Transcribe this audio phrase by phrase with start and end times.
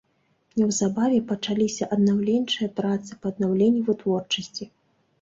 [0.61, 4.63] Неўзабаве пачаліся аднаўленчыя працы па аднаўленні вытворчасці.